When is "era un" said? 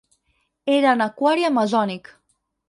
0.75-1.03